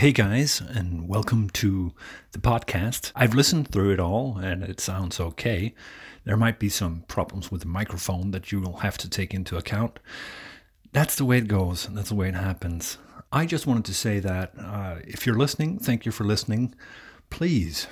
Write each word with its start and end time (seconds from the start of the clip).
Hey 0.00 0.12
guys, 0.12 0.62
and 0.62 1.08
welcome 1.08 1.50
to 1.50 1.92
the 2.32 2.38
podcast. 2.38 3.12
I've 3.14 3.34
listened 3.34 3.68
through 3.68 3.92
it 3.92 4.00
all 4.00 4.38
and 4.38 4.62
it 4.62 4.80
sounds 4.80 5.20
okay. 5.20 5.74
There 6.24 6.38
might 6.38 6.58
be 6.58 6.70
some 6.70 7.04
problems 7.06 7.50
with 7.50 7.60
the 7.60 7.68
microphone 7.68 8.30
that 8.30 8.50
you 8.50 8.62
will 8.62 8.78
have 8.78 8.96
to 8.96 9.10
take 9.10 9.34
into 9.34 9.58
account. 9.58 9.98
That's 10.92 11.16
the 11.16 11.26
way 11.26 11.36
it 11.36 11.48
goes, 11.48 11.86
that's 11.90 12.08
the 12.08 12.14
way 12.14 12.30
it 12.30 12.34
happens. 12.34 12.96
I 13.30 13.44
just 13.44 13.66
wanted 13.66 13.84
to 13.84 13.94
say 13.94 14.20
that 14.20 14.54
uh, 14.58 15.00
if 15.04 15.26
you're 15.26 15.36
listening, 15.36 15.78
thank 15.78 16.06
you 16.06 16.12
for 16.12 16.24
listening. 16.24 16.74
Please 17.28 17.86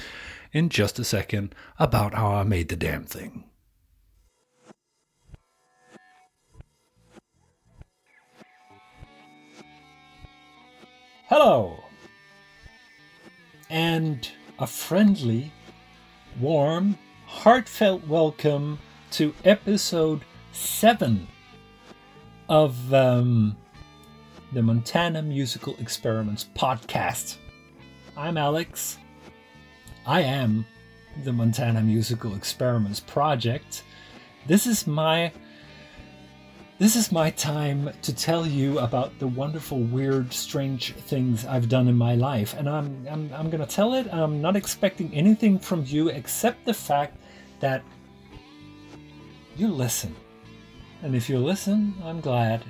in 0.52 0.68
just 0.68 0.98
a 0.98 1.04
second 1.04 1.54
about 1.78 2.14
how 2.14 2.32
I 2.32 2.42
made 2.42 2.68
the 2.68 2.76
damn 2.76 3.04
thing. 3.04 3.44
Hello, 11.28 11.82
and 13.70 14.30
a 14.58 14.66
friendly, 14.66 15.50
warm, 16.38 16.98
heartfelt 17.26 18.06
welcome 18.06 18.78
to 19.14 19.32
episode 19.44 20.22
7 20.50 21.28
of 22.48 22.92
um, 22.92 23.56
the 24.52 24.60
Montana 24.60 25.22
Musical 25.22 25.76
Experiments 25.78 26.48
podcast. 26.56 27.36
I'm 28.16 28.36
Alex. 28.36 28.98
I 30.04 30.22
am 30.22 30.66
the 31.22 31.32
Montana 31.32 31.80
Musical 31.80 32.34
Experiments 32.34 32.98
project. 32.98 33.84
This 34.48 34.66
is 34.66 34.84
my 34.84 35.30
this 36.80 36.96
is 36.96 37.12
my 37.12 37.30
time 37.30 37.92
to 38.02 38.12
tell 38.12 38.44
you 38.44 38.80
about 38.80 39.16
the 39.20 39.28
wonderful, 39.28 39.78
weird, 39.78 40.32
strange 40.32 40.92
things 40.92 41.46
I've 41.46 41.68
done 41.68 41.86
in 41.86 41.96
my 41.96 42.16
life. 42.16 42.56
And 42.58 42.68
I'm, 42.68 43.06
I'm, 43.08 43.32
I'm 43.32 43.48
going 43.48 43.64
to 43.64 43.72
tell 43.72 43.94
it. 43.94 44.12
I'm 44.12 44.42
not 44.42 44.56
expecting 44.56 45.14
anything 45.14 45.60
from 45.60 45.84
you 45.86 46.08
except 46.08 46.64
the 46.64 46.74
fact 46.74 47.16
that 47.60 47.84
you 49.56 49.68
listen. 49.68 50.14
And 51.02 51.14
if 51.14 51.28
you 51.28 51.38
listen, 51.38 51.94
I'm 52.02 52.20
glad. 52.20 52.64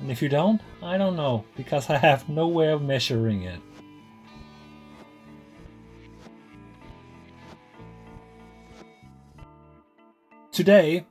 And 0.00 0.10
if 0.10 0.22
you 0.22 0.28
don't, 0.28 0.60
I 0.82 0.98
don't 0.98 1.16
know, 1.16 1.44
because 1.56 1.88
I 1.90 1.96
have 1.98 2.28
no 2.28 2.48
way 2.48 2.68
of 2.68 2.82
measuring 2.82 3.42
it. 3.42 3.60
Today, 10.52 11.06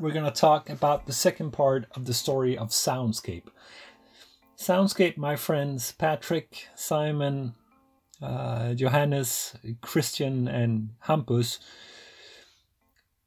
we're 0.00 0.10
going 0.10 0.24
to 0.24 0.30
talk 0.30 0.68
about 0.68 1.06
the 1.06 1.12
second 1.12 1.52
part 1.52 1.86
of 1.92 2.04
the 2.04 2.14
story 2.14 2.58
of 2.58 2.70
Soundescape. 2.70 3.46
Soundescape, 4.58 5.16
my 5.16 5.36
friends 5.36 5.92
Patrick, 5.92 6.66
Simon, 6.74 7.54
uh, 8.20 8.74
Johannes, 8.74 9.54
Christian, 9.80 10.48
and 10.48 10.90
Hampus 11.06 11.58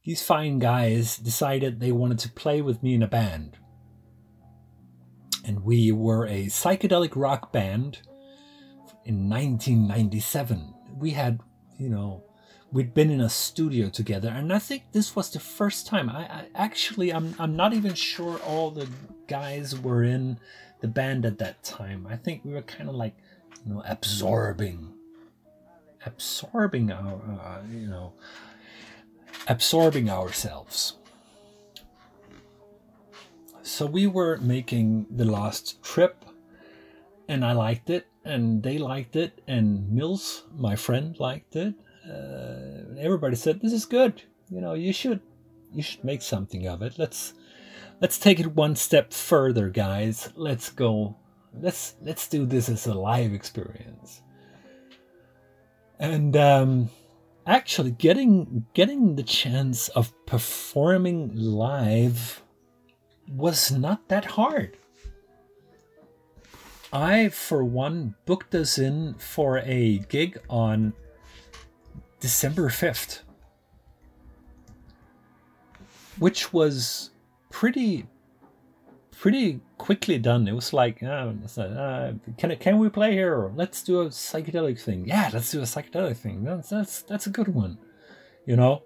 these 0.06 0.22
fine 0.22 0.60
guys 0.60 1.18
decided 1.18 1.80
they 1.80 1.92
wanted 1.92 2.20
to 2.20 2.30
play 2.30 2.62
with 2.62 2.84
me 2.84 2.94
in 2.94 3.02
a 3.02 3.08
band. 3.08 3.58
And 5.44 5.64
we 5.64 5.92
were 5.92 6.28
a 6.28 6.46
psychedelic 6.46 7.14
rock 7.16 7.52
band 7.52 8.00
in 9.04 9.28
1997. 9.30 10.74
We 10.98 11.12
had, 11.12 11.40
you 11.80 11.90
know, 11.90 12.24
we'd 12.72 12.94
been 12.94 13.10
in 13.10 13.20
a 13.20 13.30
studio 13.30 13.90
together, 13.90 14.30
and 14.30 14.54
I 14.54 14.60
think 14.60 14.92
this 14.92 15.16
was 15.16 15.32
the 15.32 15.40
first 15.40 15.88
time. 15.88 16.10
I, 16.10 16.26
I 16.26 16.46
actually, 16.54 17.12
I'm, 17.12 17.34
I'm 17.40 17.56
not 17.56 17.74
even 17.74 17.96
sure 17.96 18.38
all 18.40 18.70
the 18.70 18.88
guys 19.28 19.80
were 19.80 20.04
in 20.04 20.40
the 20.82 20.88
band 20.88 21.26
at 21.26 21.40
that 21.40 21.64
time. 21.64 22.08
I 22.08 22.16
think 22.16 22.46
we 22.46 22.54
were 22.54 22.62
kind 22.62 22.90
of 22.90 22.96
like, 22.96 23.16
you 23.66 23.74
know, 23.74 23.84
absorbing, 23.88 24.94
absorbing 26.06 26.92
our, 26.92 27.22
uh, 27.42 27.62
you 27.72 27.88
know, 27.88 28.14
absorbing 29.48 30.10
ourselves. 30.10 30.98
So 33.62 33.86
we 33.86 34.08
were 34.08 34.38
making 34.38 35.08
the 35.10 35.26
last 35.26 35.82
trip, 35.82 36.24
and 37.28 37.44
I 37.44 37.54
liked 37.54 37.90
it, 37.90 38.08
and 38.24 38.62
they 38.62 38.78
liked 38.78 39.16
it, 39.16 39.42
and 39.48 39.92
Mills, 39.92 40.44
my 40.56 40.76
friend, 40.76 41.20
liked 41.20 41.56
it. 41.56 41.74
Uh, 42.08 42.94
everybody 43.00 43.36
said, 43.36 43.62
"This 43.62 43.74
is 43.74 43.86
good. 43.86 44.22
You 44.50 44.62
know, 44.62 44.74
you 44.74 44.94
should, 44.94 45.22
you 45.74 45.82
should 45.82 46.04
make 46.04 46.22
something 46.22 46.68
of 46.68 46.84
it. 46.84 47.00
Let's, 47.00 47.34
let's 48.00 48.20
take 48.20 48.40
it 48.40 48.56
one 48.56 48.76
step 48.76 49.12
further, 49.12 49.70
guys. 49.70 50.30
Let's 50.36 50.70
go. 50.70 51.18
Let's 51.52 51.96
let's 52.02 52.28
do 52.28 52.46
this 52.46 52.70
as 52.70 52.86
a 52.86 52.94
live 52.94 53.34
experience." 53.34 54.22
And 56.00 56.36
um, 56.36 56.90
actually 57.46 57.92
getting 57.92 58.66
getting 58.74 59.16
the 59.16 59.24
chance 59.24 59.90
of 59.90 60.14
performing 60.26 61.32
live 61.36 62.42
was 63.30 63.72
not 63.72 64.08
that 64.10 64.26
hard. 64.26 64.78
I, 66.94 67.30
for 67.30 67.64
one, 67.64 68.16
booked 68.26 68.56
us 68.56 68.78
in 68.78 69.16
for 69.16 69.58
a 69.60 70.00
gig 70.08 70.40
on 70.50 70.94
December 72.20 72.70
5th, 72.70 73.22
which 76.18 76.54
was 76.54 77.12
pretty 77.50 78.08
pretty 79.26 79.60
quickly 79.80 80.20
done. 80.20 80.48
It 80.48 80.54
was 80.54 80.72
like, 80.72 81.02
uh, 81.02 81.34
uh, 81.58 82.14
can 82.38 82.56
can 82.58 82.78
we 82.78 82.90
play 82.90 83.14
here? 83.14 83.52
Let's 83.56 83.82
do 83.82 84.02
a 84.02 84.10
psychedelic 84.10 84.80
thing. 84.80 85.08
Yeah, 85.08 85.32
let's 85.34 85.50
do 85.50 85.62
a 85.62 85.64
psychedelic 85.64 86.18
thing. 86.18 86.44
That's 86.44 86.70
that's 86.70 87.02
that's 87.02 87.26
a 87.26 87.32
good 87.32 87.48
one, 87.48 87.80
you 88.46 88.56
know. 88.56 88.84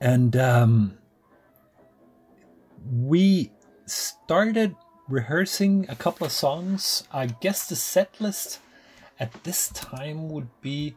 And 0.00 0.34
um, 0.38 0.96
we 2.90 3.52
started 3.84 4.74
rehearsing 5.06 5.84
a 5.90 5.96
couple 5.96 6.24
of 6.24 6.32
songs. 6.32 7.04
I 7.12 7.26
guess 7.26 7.68
the 7.68 7.76
set 7.76 8.18
list 8.22 8.60
at 9.20 9.44
this 9.44 9.68
time 9.68 10.30
would 10.30 10.48
be, 10.62 10.96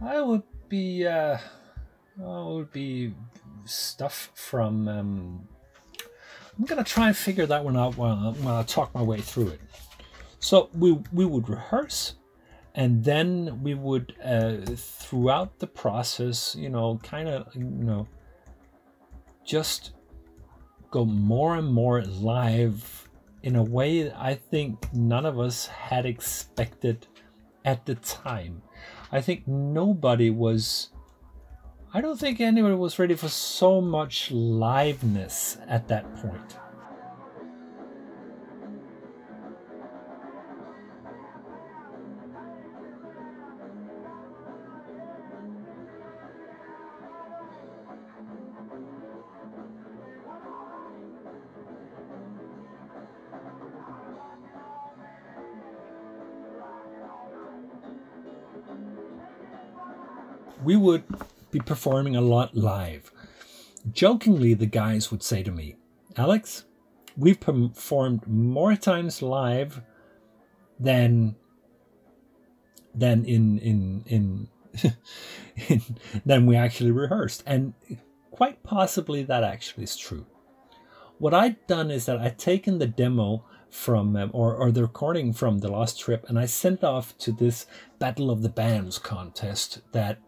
I 0.00 0.20
would 0.20 0.44
be, 0.68 1.04
uh, 1.04 1.38
I 2.22 2.42
would 2.46 2.70
be 2.70 3.12
stuff 3.64 4.30
from. 4.34 4.88
Um, 4.88 5.48
I'm 6.58 6.64
gonna 6.64 6.84
try 6.84 7.06
and 7.06 7.16
figure 7.16 7.46
that 7.46 7.64
one 7.64 7.76
out 7.76 7.96
while, 7.96 8.32
while 8.40 8.56
I 8.56 8.64
talk 8.64 8.92
my 8.94 9.02
way 9.02 9.20
through 9.20 9.48
it. 9.48 9.60
So 10.40 10.70
we 10.74 10.98
we 11.12 11.24
would 11.24 11.48
rehearse, 11.48 12.14
and 12.74 13.04
then 13.04 13.62
we 13.62 13.74
would 13.74 14.14
uh, 14.24 14.56
throughout 14.74 15.58
the 15.60 15.66
process, 15.68 16.56
you 16.56 16.68
know, 16.68 16.98
kind 17.02 17.28
of 17.28 17.54
you 17.54 17.64
know, 17.64 18.08
just 19.44 19.92
go 20.90 21.04
more 21.04 21.56
and 21.56 21.72
more 21.72 22.02
live 22.02 23.08
in 23.42 23.56
a 23.56 23.62
way 23.62 24.10
I 24.12 24.34
think 24.34 24.92
none 24.92 25.26
of 25.26 25.38
us 25.38 25.66
had 25.66 26.06
expected 26.06 27.06
at 27.64 27.86
the 27.86 27.94
time. 27.96 28.62
I 29.12 29.20
think 29.20 29.46
nobody 29.46 30.30
was. 30.30 30.90
I 31.92 32.02
don't 32.02 32.20
think 32.20 32.38
anybody 32.40 32.74
was 32.74 32.98
ready 32.98 33.14
for 33.14 33.28
so 33.28 33.80
much 33.80 34.30
liveness 34.30 35.58
at 35.66 35.88
that 35.88 36.14
point. 36.16 36.56
we 60.64 60.76
would 60.76 61.02
be 61.50 61.60
performing 61.60 62.16
a 62.16 62.20
lot 62.20 62.56
live. 62.56 63.12
Jokingly, 63.90 64.54
the 64.54 64.66
guys 64.66 65.10
would 65.10 65.22
say 65.22 65.42
to 65.42 65.50
me, 65.50 65.76
Alex, 66.16 66.64
we've 67.16 67.40
performed 67.40 68.26
more 68.26 68.76
times 68.76 69.22
live 69.22 69.82
than 70.78 71.34
than 72.94 73.24
in 73.24 73.58
in 73.58 74.04
in, 74.06 74.48
in 75.68 75.82
than 76.24 76.46
we 76.46 76.56
actually 76.56 76.90
rehearsed 76.90 77.42
and 77.46 77.74
quite 78.30 78.62
possibly 78.62 79.22
that 79.22 79.42
actually 79.42 79.84
is 79.84 79.96
true 79.96 80.26
what 81.18 81.34
i'd 81.34 81.66
done 81.66 81.90
is 81.90 82.06
that 82.06 82.18
i'd 82.18 82.38
taken 82.38 82.78
the 82.78 82.86
demo 82.86 83.44
from 83.68 84.16
um, 84.16 84.30
or, 84.32 84.54
or 84.54 84.70
the 84.70 84.82
recording 84.82 85.32
from 85.32 85.58
the 85.58 85.68
last 85.68 85.98
trip 85.98 86.24
and 86.28 86.38
i 86.38 86.46
sent 86.46 86.82
off 86.82 87.16
to 87.18 87.32
this 87.32 87.66
battle 87.98 88.30
of 88.30 88.42
the 88.42 88.48
bands 88.48 88.98
contest 88.98 89.80
that 89.92 90.18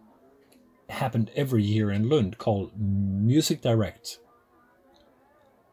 happened 0.91 1.31
every 1.35 1.63
year 1.63 1.91
in 1.91 2.09
Lund 2.09 2.39
called 2.39 2.73
Music 2.77 3.61
Direct. 3.61 4.19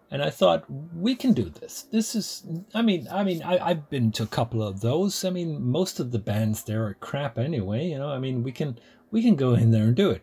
And 0.10 0.24
I 0.24 0.30
thought 0.30 0.66
we 0.96 1.16
can 1.16 1.34
do 1.34 1.50
this. 1.50 1.84
This 1.92 2.16
is, 2.16 2.46
I 2.74 2.82
mean, 2.82 3.08
I 3.12 3.24
mean, 3.24 3.44
I, 3.44 3.58
I've 3.58 3.90
been 3.90 4.12
to 4.14 4.24
a 4.24 4.28
couple 4.28 4.64
of 4.64 4.80
those. 4.80 5.26
I 5.26 5.30
mean, 5.30 5.62
most 5.62 6.00
of 6.00 6.12
the 6.12 6.20
bands 6.20 6.64
there 6.64 6.86
are 6.86 6.94
crap 6.94 7.38
anyway. 7.38 7.88
You 7.88 7.98
know, 7.98 8.10
I 8.10 8.18
mean, 8.20 8.42
we 8.42 8.54
can 8.54 8.80
we 9.12 9.22
can 9.22 9.36
go 9.36 9.54
in 9.54 9.72
there 9.72 9.84
and 9.84 9.96
do 9.96 10.10
it. 10.12 10.22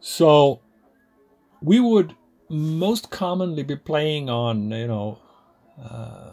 So, 0.00 0.60
we 1.60 1.78
would 1.78 2.16
most 2.48 3.10
commonly 3.10 3.62
be 3.62 3.76
playing 3.76 4.28
on, 4.28 4.70
you 4.72 4.88
know, 4.88 5.20
uh, 5.80 6.32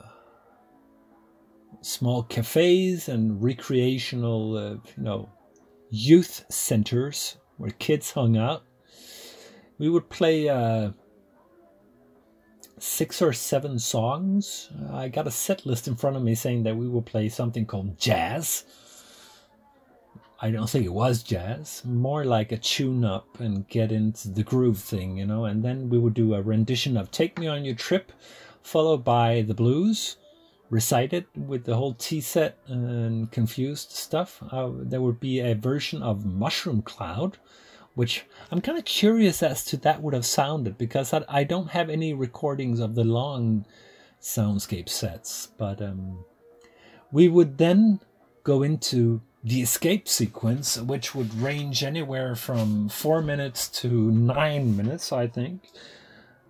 small 1.82 2.24
cafes 2.24 3.08
and 3.08 3.42
recreational, 3.42 4.58
uh, 4.58 4.70
you 4.98 5.04
know, 5.04 5.30
youth 5.90 6.46
centers 6.50 7.38
where 7.58 7.72
kids 7.72 8.12
hung 8.12 8.38
out. 8.38 8.64
We 9.78 9.90
would 9.90 10.10
play 10.10 10.50
uh, 10.50 10.92
six 12.78 13.22
or 13.22 13.34
seven 13.34 13.80
songs. 13.80 14.70
I 14.92 15.08
got 15.08 15.28
a 15.28 15.32
set 15.32 15.66
list 15.66 15.88
in 15.88 15.96
front 15.96 16.16
of 16.16 16.24
me 16.24 16.36
saying 16.36 16.64
that 16.64 16.76
we 16.76 16.88
would 16.88 17.06
play 17.06 17.30
something 17.30 17.66
called 17.66 18.00
jazz. 18.00 18.66
I 20.42 20.52
don't 20.52 20.70
think 20.70 20.86
it 20.86 20.94
was 20.94 21.22
jazz, 21.22 21.84
more 21.84 22.24
like 22.24 22.54
a 22.54 22.58
tune 22.58 23.04
up 23.04 23.42
and 23.42 23.68
get 23.68 23.92
into 23.92 24.30
the 24.30 24.44
groove 24.44 24.80
thing, 24.80 25.18
you 25.18 25.26
know. 25.26 25.46
And 25.46 25.64
then 25.64 25.90
we 25.90 25.98
would 25.98 26.14
do 26.14 26.34
a 26.34 26.42
rendition 26.42 26.96
of 26.96 27.12
Take 27.12 27.38
Me 27.38 27.48
on 27.48 27.66
Your 27.66 27.76
Trip, 27.76 28.14
followed 28.64 29.04
by 29.04 29.42
the 29.42 29.54
blues 29.54 30.16
recited 30.70 31.26
with 31.36 31.66
the 31.66 31.76
whole 31.76 31.94
tea 31.94 32.22
set 32.22 32.58
and 32.68 33.32
confused 33.32 33.92
stuff. 33.92 34.42
Uh, 34.52 34.70
there 34.74 35.02
would 35.02 35.20
be 35.20 35.40
a 35.40 35.56
version 35.56 36.02
of 36.04 36.26
Mushroom 36.26 36.82
Cloud, 36.82 37.38
which 37.96 38.26
I'm 38.52 38.62
kind 38.62 38.78
of 38.78 38.86
curious 38.86 39.42
as 39.42 39.66
to 39.66 39.78
that 39.78 40.02
would 40.02 40.14
have 40.14 40.26
sounded 40.26 40.78
because 40.78 41.14
I, 41.14 41.24
I 41.28 41.44
don't 41.44 41.72
have 41.72 41.90
any 41.90 42.14
recordings 42.14 42.80
of 42.80 42.96
the 42.96 43.04
long 43.04 43.66
soundescape 44.22 44.90
sets. 44.90 45.48
But 45.58 45.82
um, 45.82 46.24
we 47.12 47.28
would 47.28 47.58
then 47.58 48.00
go 48.44 48.64
into 48.64 49.22
the 49.44 49.62
escape 49.62 50.08
sequence, 50.08 50.78
which 50.78 51.16
would 51.16 51.34
range 51.34 51.84
anywhere 51.84 52.36
from 52.36 52.90
four 52.90 53.22
minutes 53.22 53.68
to 53.70 54.12
nine 54.12 54.76
minutes, 54.76 55.12
I 55.12 55.28
think. 55.28 55.62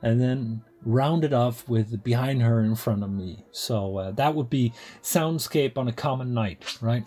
And 0.01 0.19
then 0.19 0.63
rounded 0.85 1.33
off 1.33 1.67
with 1.67 2.03
behind 2.03 2.41
her 2.41 2.61
in 2.61 2.75
front 2.75 3.03
of 3.03 3.11
me. 3.11 3.45
So 3.51 3.97
uh, 3.97 4.11
that 4.11 4.35
would 4.35 4.49
be 4.49 4.73
soundescape 5.01 5.77
on 5.77 5.87
a 5.87 5.93
common 5.93 6.33
night, 6.33 6.77
right? 6.81 7.05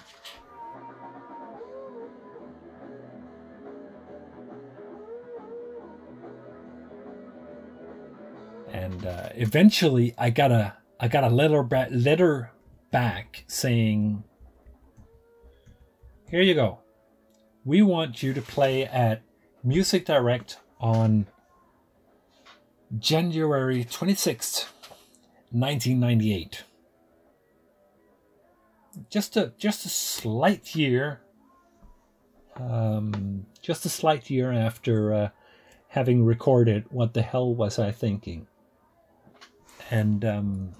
And 8.72 9.06
uh, 9.06 9.28
eventually, 9.34 10.14
I 10.16 10.30
got 10.30 10.50
a 10.50 10.74
I 10.98 11.08
got 11.08 11.24
a 11.24 11.28
letter 11.28 11.62
letter 11.90 12.52
back 12.90 13.44
saying, 13.46 14.24
"Here 16.30 16.40
you 16.40 16.54
go. 16.54 16.78
We 17.64 17.82
want 17.82 18.22
you 18.22 18.32
to 18.32 18.42
play 18.42 18.84
at 18.84 19.22
Music 19.62 20.06
Direct 20.06 20.58
on 20.80 21.26
January 22.98 23.84
26th, 23.84 24.66
1998. 25.50 26.64
Just 29.08 29.36
a 29.36 29.52
just 29.56 29.86
a 29.86 29.88
slight 29.88 30.74
year 30.74 31.22
um, 32.56 33.46
just 33.60 33.86
a 33.86 33.88
slight 33.88 34.30
year 34.30 34.52
after 34.52 35.14
uh, 35.14 35.28
having 35.88 36.24
recorded 36.24 36.84
What 36.90 37.14
the 37.14 37.22
Hell 37.22 37.54
Was 37.54 37.78
I 37.78 37.92
Thinking? 37.92 38.46
And 39.90 40.24
um, 40.24 40.72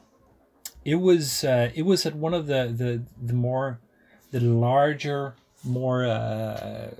it 0.84 0.96
was 0.96 1.44
uh, 1.44 1.70
it 1.74 1.82
was 1.82 2.06
at 2.06 2.14
one 2.14 2.34
of 2.34 2.46
the, 2.46 2.72
the, 2.74 3.02
the 3.20 3.34
more 3.34 3.80
the 4.30 4.40
larger, 4.40 5.36
more 5.64 6.04
uh, 6.04 6.90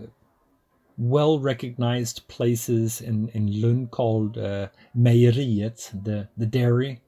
well 0.96 1.38
recognized 1.38 2.26
places 2.28 3.00
in, 3.00 3.28
in 3.28 3.60
Lund 3.60 3.90
called 3.90 4.38
uh, 4.38 4.68
Mejeriet, 4.96 6.04
the, 6.04 6.28
the 6.36 6.46
dairy. 6.46 7.00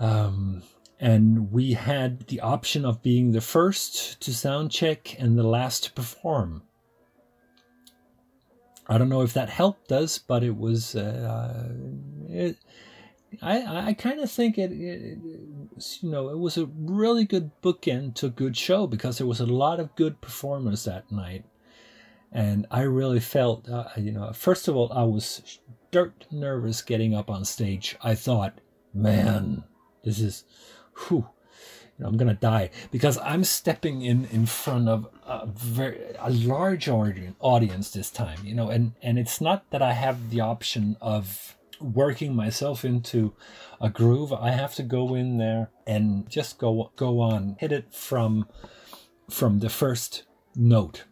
Um, 0.00 0.62
and 1.00 1.52
we 1.52 1.72
had 1.72 2.26
the 2.28 2.40
option 2.40 2.84
of 2.84 3.02
being 3.02 3.32
the 3.32 3.40
first 3.40 4.20
to 4.20 4.32
sound 4.32 4.70
check 4.70 5.18
and 5.20 5.38
the 5.38 5.42
last 5.42 5.84
to 5.84 5.92
perform. 5.92 6.62
I 8.86 8.98
don't 8.98 9.08
know 9.08 9.22
if 9.22 9.32
that 9.32 9.48
helped 9.48 9.92
us, 9.92 10.18
but 10.18 10.42
it 10.44 10.56
was. 10.56 10.94
Uh, 10.94 11.72
it, 12.28 12.58
I 13.42 13.88
I 13.88 13.92
kind 13.94 14.20
of 14.20 14.30
think 14.30 14.58
it, 14.58 14.72
it, 14.72 15.18
it, 15.24 15.98
you 16.00 16.10
know 16.10 16.28
it 16.28 16.38
was 16.38 16.56
a 16.58 16.66
really 16.66 17.24
good 17.24 17.50
bookend 17.62 18.14
to 18.16 18.26
a 18.26 18.30
good 18.30 18.56
show 18.56 18.86
because 18.86 19.18
there 19.18 19.26
was 19.26 19.40
a 19.40 19.46
lot 19.46 19.80
of 19.80 19.94
good 19.96 20.20
performers 20.20 20.84
that 20.84 21.10
night 21.10 21.44
and 22.34 22.66
I 22.68 22.82
really 22.82 23.20
felt, 23.20 23.68
uh, 23.68 23.88
you 23.96 24.10
know, 24.10 24.32
first 24.32 24.66
of 24.66 24.74
all, 24.74 24.92
I 24.92 25.04
was 25.04 25.60
dirt 25.92 26.26
nervous 26.32 26.82
getting 26.82 27.14
up 27.14 27.30
on 27.30 27.44
stage. 27.44 27.96
I 28.02 28.16
thought, 28.16 28.60
man, 28.92 29.62
this 30.02 30.18
is, 30.18 30.44
whew, 31.06 31.28
you 31.96 32.02
know, 32.02 32.08
I'm 32.08 32.16
gonna 32.16 32.34
die 32.34 32.70
because 32.90 33.18
I'm 33.18 33.44
stepping 33.44 34.02
in 34.02 34.24
in 34.26 34.46
front 34.46 34.88
of 34.88 35.06
a 35.24 35.46
very 35.46 36.00
a 36.18 36.30
large 36.30 36.88
audience 36.88 37.92
this 37.92 38.10
time, 38.10 38.40
you 38.44 38.54
know, 38.56 38.68
and 38.68 38.94
and 39.00 39.16
it's 39.16 39.40
not 39.40 39.70
that 39.70 39.80
I 39.80 39.92
have 39.92 40.30
the 40.30 40.40
option 40.40 40.96
of 41.00 41.56
working 41.80 42.34
myself 42.34 42.84
into 42.84 43.32
a 43.80 43.90
groove. 43.90 44.32
I 44.32 44.50
have 44.50 44.74
to 44.74 44.82
go 44.82 45.14
in 45.14 45.38
there 45.38 45.70
and 45.86 46.28
just 46.28 46.58
go 46.58 46.90
go 46.96 47.20
on, 47.20 47.56
hit 47.60 47.70
it 47.70 47.94
from 47.94 48.48
from 49.30 49.60
the 49.60 49.70
first 49.70 50.24
note 50.56 51.04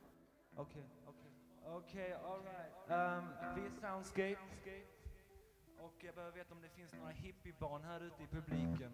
Soundescape. 4.12 4.36
Och 5.80 6.04
jag 6.04 6.14
behöver 6.14 6.36
veta 6.36 6.54
om 6.54 6.60
det 6.62 6.68
finns 6.68 6.92
några 6.94 7.10
hippiebarn 7.10 7.84
här 7.84 8.00
ute 8.00 8.22
i 8.22 8.26
publiken. 8.26 8.92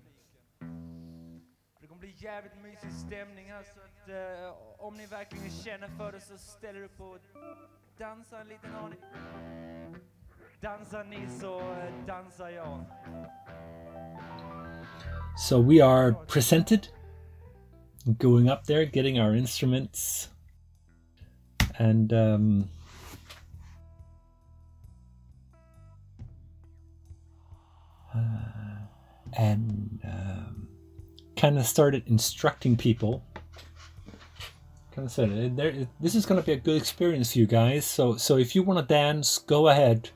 Det 1.81 1.87
kommer 1.87 2.01
bli 2.01 2.15
jävligt 2.17 2.57
mysig 2.63 2.93
stämning 2.93 3.51
här 3.51 3.63
så 3.63 3.81
att 3.81 4.09
eh, 4.09 4.87
om 4.87 4.97
ni 4.97 5.07
verkligen 5.07 5.51
känner 5.51 5.89
för 5.89 6.13
det 6.13 6.21
så 6.21 6.39
ställer 6.39 6.83
upp 6.83 7.01
och 7.01 7.19
dansar 7.99 8.41
en 8.41 8.49
liten 8.49 8.75
aning. 8.75 8.99
Dansar 10.61 11.05
ni 11.05 11.29
så 11.41 11.61
eh, 11.61 12.07
dansar 12.07 12.49
jag. 12.49 12.85
So 15.49 15.63
we 15.63 15.85
are 15.85 16.15
presented, 16.27 16.89
going 18.05 18.49
up 18.51 18.65
there, 18.65 18.85
getting 18.85 19.21
our 19.21 19.37
instruments, 19.37 20.31
and 21.79 22.13
um, 22.13 22.69
and 29.39 30.01
um, 30.05 30.69
kind 31.37 31.57
of 31.59 31.65
started 31.65 32.03
instructing 32.07 32.77
people. 32.77 33.25
Kind 34.95 35.07
of 35.07 35.13
said, 35.13 35.57
there, 35.57 35.87
"This 36.01 36.17
is 36.17 36.27
going 36.27 36.41
to 36.41 36.45
be 36.45 36.53
a 36.53 36.57
good 36.57 36.77
experience 36.77 37.33
for 37.33 37.39
you 37.39 37.47
guys. 37.47 37.87
So, 37.87 38.17
so 38.17 38.37
if 38.37 38.55
you 38.57 38.65
want 38.65 38.81
to 38.81 38.95
dance, 38.95 39.39
go 39.39 39.69
ahead. 39.69 40.11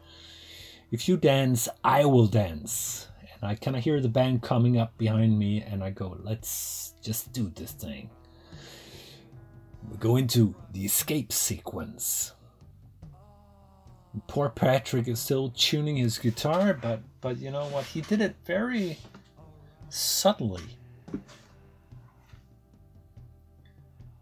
If 0.91 1.09
you 1.09 1.17
dance, 1.17 1.69
I 1.85 2.05
will 2.05 2.27
dance." 2.27 3.09
And 3.41 3.51
I 3.51 3.55
kind 3.55 3.77
of 3.77 3.85
hear 3.85 4.01
the 4.01 4.09
band 4.09 4.43
coming 4.43 4.77
up 4.77 4.99
behind 4.99 5.39
me, 5.39 5.63
and 5.63 5.83
I 5.85 5.91
go, 5.91 6.19
"Let's 6.21 6.95
just 7.01 7.33
do 7.33 7.51
this 7.55 7.71
thing." 7.71 8.11
We 9.89 9.97
go 9.99 10.17
into 10.17 10.55
the 10.73 10.85
escape 10.85 11.33
sequence. 11.33 12.33
Poor 14.27 14.49
Patrick 14.49 15.09
is 15.09 15.21
still 15.21 15.51
tuning 15.51 15.97
his 15.97 16.19
guitar, 16.19 16.75
but 16.75 17.03
but 17.21 17.39
you 17.39 17.51
know 17.51 17.67
what? 17.67 17.85
He 17.85 18.01
did 18.03 18.21
it 18.21 18.37
very 18.45 18.99
subtly. 19.93 20.79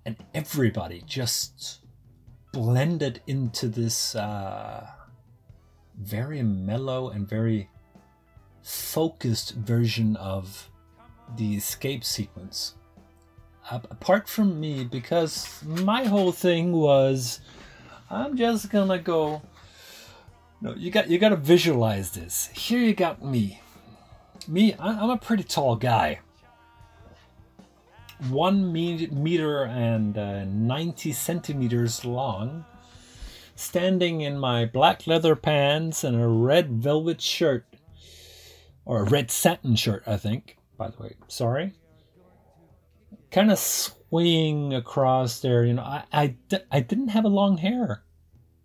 And 0.05 0.17
everybody 0.35 1.03
just 1.07 1.81
blended 2.53 3.21
into 3.27 3.69
this 3.69 4.15
uh, 4.15 4.87
very 5.99 6.43
mellow 6.43 7.11
and 7.11 7.29
very 7.29 7.69
focused 8.63 9.55
version 9.55 10.17
of 10.17 10.71
the 11.37 11.55
escape 11.57 12.05
sequence 12.05 12.75
apart 13.71 14.29
from 14.29 14.61
me 14.61 14.85
because 14.85 15.63
my 15.65 16.05
whole 16.05 16.33
thing 16.33 16.73
was 16.73 17.41
I'm 18.11 18.37
just 18.37 18.71
gonna 18.71 18.99
go. 18.99 19.43
No, 20.61 20.75
you 20.75 20.91
got 20.91 21.09
you 21.09 21.19
got 21.19 21.31
to 21.31 21.37
visualize 21.37 22.11
this. 22.11 22.49
Here 22.49 22.81
you 22.81 22.95
got 22.95 23.25
me. 23.25 23.61
Me, 24.51 24.75
I'm 24.79 25.11
a 25.11 25.17
pretty 25.17 25.45
tall 25.45 25.77
guy. 25.77 26.21
One 28.29 28.73
meter 28.73 29.65
and 29.65 30.19
uh, 30.19 30.45
90 30.45 31.13
centimeters 31.13 32.05
long, 32.05 32.67
standing 33.55 34.21
in 34.21 34.39
my 34.39 34.67
black 34.67 35.07
leather 35.07 35.37
pants 35.37 36.05
and 36.05 36.21
a 36.21 36.27
red 36.27 36.71
velvet 36.83 37.23
shirt, 37.23 37.65
or 38.85 39.01
a 39.01 39.09
red 39.09 39.31
satin 39.31 39.77
shirt, 39.77 40.03
I 40.07 40.17
think. 40.17 40.59
By 40.77 40.89
the 40.89 41.03
way, 41.03 41.15
sorry 41.29 41.75
kind 43.31 43.51
of 43.51 43.59
swinging 43.59 44.75
across 44.75 45.41
there. 45.41 45.65
You 45.65 45.75
know, 45.75 45.83
I, 45.83 46.05
I, 46.13 46.37
I 46.71 46.81
didn't 46.81 47.09
have 47.09 47.25
a 47.25 47.29
long 47.29 47.59
hair. 47.59 48.03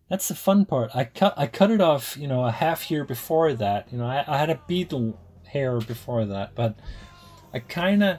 That's 0.10 0.28
the 0.28 0.36
fun 0.36 0.66
part. 0.66 0.92
I 0.94 1.06
cut 1.06 1.34
I 1.36 1.48
cut 1.48 1.72
it 1.72 1.82
off. 1.82 2.16
You 2.16 2.28
know, 2.28 2.46
a 2.46 2.52
half 2.52 2.92
year 2.92 3.04
before 3.04 3.54
that. 3.54 3.92
You 3.92 3.98
know, 3.98 4.06
I, 4.06 4.24
I 4.28 4.38
had 4.38 4.52
a 4.52 4.62
Beatle 4.70 5.18
hair 5.56 5.80
before 5.80 6.26
that, 6.26 6.54
but 6.54 6.76
I 7.54 7.60
kind 7.60 8.04
of 8.04 8.18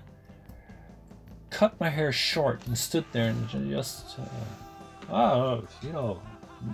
cut 1.50 1.78
my 1.78 1.90
hair 1.90 2.10
short 2.12 2.66
and 2.66 2.76
stood 2.78 3.04
there 3.12 3.28
and 3.28 3.70
just, 3.70 4.18
uh, 4.18 5.12
oh, 5.14 5.68
you 5.82 5.92
know, 5.92 6.22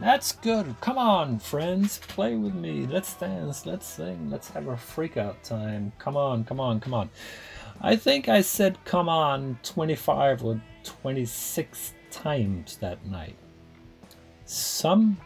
that's 0.01 0.31
good. 0.31 0.77
Come 0.81 0.99
on, 0.99 1.41
friends, 1.41 1.99
play 1.99 2.37
with 2.37 2.55
me. 2.55 2.87
Let's 2.87 3.13
dance. 3.15 3.67
Let's 3.67 3.87
sing. 3.87 4.31
Let's 4.31 4.49
have 4.51 4.69
a 4.69 4.77
freak 4.77 5.17
out 5.17 5.43
time. 5.43 5.93
Come 5.99 6.17
on, 6.17 6.45
come 6.45 6.61
on, 6.61 6.79
come 6.79 6.95
on. 6.95 7.11
I 7.81 7.97
think 7.97 8.29
I 8.29 8.43
said 8.43 8.79
come 8.85 9.09
on 9.09 9.59
25 9.65 10.45
or 10.45 10.61
26 10.85 11.95
times 12.13 12.77
that 12.77 13.05
night. 13.05 13.37
Some 14.45 15.19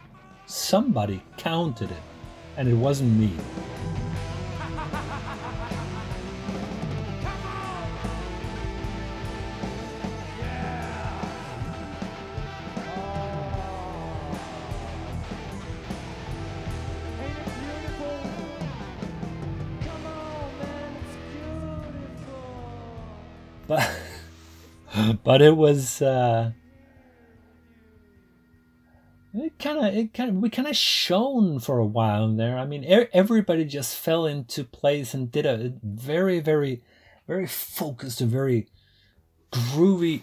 somebody 0.47 1.21
counted 1.37 1.91
it 1.91 2.03
and 2.57 2.67
it 2.67 2.73
wasn't 2.73 3.15
me. 3.19 3.31
But 23.67 23.89
but 25.23 25.41
it 25.41 25.55
was 25.55 26.01
uh, 26.01 26.51
it 29.33 29.59
kind 29.59 29.77
of 29.79 29.95
it 29.95 30.13
kind 30.13 30.29
of 30.29 30.35
we 30.37 30.49
kind 30.49 30.67
of 30.67 30.75
shone 30.75 31.59
for 31.59 31.77
a 31.77 31.85
while 31.85 32.29
there. 32.29 32.57
I 32.57 32.65
mean, 32.65 32.85
er- 32.91 33.09
everybody 33.13 33.65
just 33.65 33.95
fell 33.95 34.25
into 34.25 34.63
place 34.63 35.13
and 35.13 35.31
did 35.31 35.45
a 35.45 35.73
very 35.83 36.39
very 36.39 36.81
very 37.27 37.47
focused, 37.47 38.21
a 38.21 38.25
very 38.25 38.67
groovy 39.51 40.21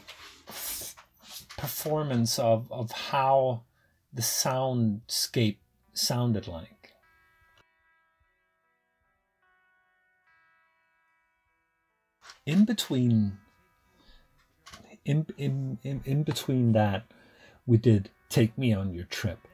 performance 1.57 2.39
of 2.39 2.71
of 2.73 2.91
how 2.93 3.63
the 4.13 4.23
soundescape 4.23 5.59
sounded 5.93 6.49
like. 6.49 6.74
In 12.47 12.65
between 12.65 13.39
in, 15.05 15.27
in, 15.37 15.79
in, 15.83 16.01
in 16.05 16.23
between 16.23 16.73
that 16.73 17.05
we 17.67 17.77
did 17.77 18.11
take 18.31 18.57
me 18.57 18.73
on 18.73 18.95
your 18.95 19.05
trip. 19.05 19.47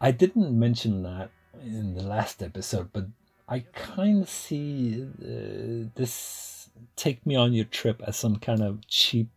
I 0.00 0.10
didn't 0.10 0.58
mention 0.58 1.02
that 1.04 1.30
in 1.62 1.94
the 1.94 2.02
last 2.02 2.42
episode 2.42 2.90
but 2.92 3.06
i 3.48 3.60
kind 3.72 4.22
of 4.22 4.28
see 4.28 5.06
uh, 5.22 5.86
this 5.94 6.70
take 6.96 7.24
me 7.24 7.36
on 7.36 7.52
your 7.52 7.66
trip 7.66 8.02
as 8.04 8.16
some 8.16 8.36
kind 8.36 8.62
of 8.62 8.84
cheap 8.88 9.28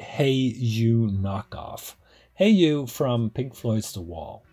hey 0.00 0.30
you 0.30 1.08
knockoff. 1.12 1.94
Hey 2.34 2.48
you 2.48 2.86
from 2.86 3.30
pink 3.30 3.54
floyd's 3.54 3.92
the 3.92 4.00
wall. 4.00 4.44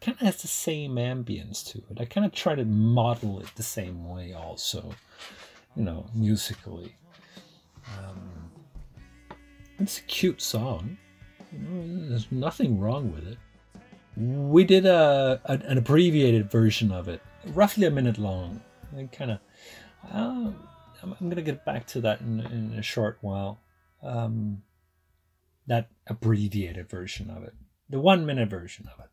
Kind 0.00 0.16
of 0.20 0.26
has 0.26 0.42
the 0.42 0.48
same 0.48 0.96
ambience 0.96 1.64
to 1.72 1.82
it. 1.90 2.00
I 2.00 2.04
kind 2.04 2.26
of 2.26 2.32
try 2.32 2.54
to 2.54 2.64
model 2.64 3.40
it 3.40 3.50
the 3.56 3.62
same 3.62 4.08
way 4.08 4.34
also 4.34 4.94
you 5.76 5.84
know, 5.84 6.06
musically. 6.14 6.96
Um, 7.98 8.50
it's 9.78 9.98
a 9.98 10.02
cute 10.02 10.40
song. 10.40 10.96
There's 11.52 12.30
nothing 12.32 12.80
wrong 12.80 13.12
with 13.12 13.26
it. 13.26 13.38
We 14.16 14.64
did 14.64 14.86
a, 14.86 15.40
a 15.44 15.52
an 15.52 15.78
abbreviated 15.78 16.50
version 16.50 16.90
of 16.90 17.08
it, 17.08 17.20
roughly 17.48 17.86
a 17.86 17.90
minute 17.90 18.18
long. 18.18 18.62
kind 19.12 19.32
of. 19.32 19.38
Uh, 20.10 20.52
I'm, 21.02 21.12
I'm 21.20 21.26
going 21.26 21.36
to 21.36 21.42
get 21.42 21.64
back 21.64 21.86
to 21.88 22.00
that 22.00 22.20
in, 22.20 22.40
in 22.40 22.78
a 22.78 22.82
short 22.82 23.18
while. 23.20 23.60
Um, 24.02 24.62
that 25.66 25.88
abbreviated 26.06 26.88
version 26.88 27.28
of 27.28 27.42
it, 27.42 27.54
the 27.90 28.00
one 28.00 28.24
minute 28.24 28.48
version 28.48 28.88
of 28.92 29.04
it. 29.04 29.10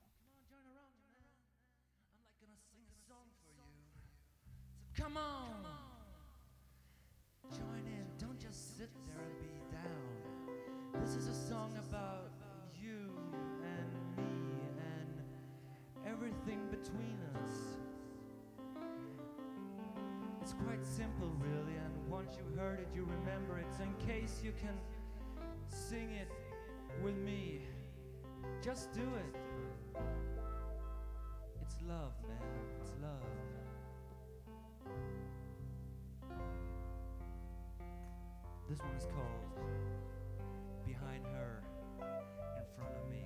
You 22.96 23.04
remember 23.04 23.60
it. 23.60 23.66
In 23.82 24.08
case 24.08 24.42
you 24.44 24.52
can 24.60 24.78
sing 25.68 26.10
it 26.12 26.30
with 27.04 27.16
me, 27.18 27.62
just 28.64 28.92
do 28.94 29.02
it. 29.02 29.36
It's 31.62 31.78
love, 31.88 32.14
man. 32.28 32.38
It's 32.82 32.92
love. 33.02 33.30
This 38.70 38.80
one 38.80 38.96
is 38.98 39.06
called 39.06 39.68
Behind 40.86 41.26
Her, 41.26 41.64
in 42.58 42.66
Front 42.78 42.96
of 42.96 43.10
Me. 43.10 43.26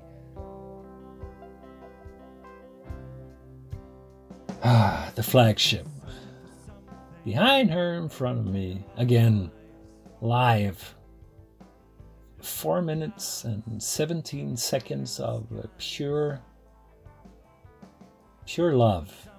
Ah, 4.64 5.12
the 5.16 5.24
flagship 5.24 5.88
behind 7.28 7.70
her, 7.70 7.96
in 7.96 8.08
front 8.08 8.40
of 8.40 8.46
me. 8.46 8.86
Again, 8.96 9.52
live. 10.22 10.96
Four 12.42 12.82
minutes 12.82 13.44
and 13.44 13.82
17 13.82 14.58
seconds 14.58 15.20
of 15.20 15.48
pure, 15.78 16.42
pure 18.46 18.74
love. 18.74 19.30